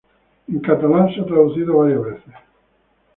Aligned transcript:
En 0.53 0.59
catalán 0.67 1.13
se 1.13 1.21
ha 1.21 1.25
traducido 1.27 1.77
varias 1.77 2.01
veces. 2.03 2.33